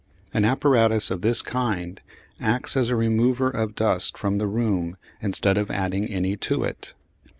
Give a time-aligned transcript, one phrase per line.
[0.33, 2.01] An apparatus of this kind
[2.39, 6.95] acts as a remover of dust from the room instead of adding any to it.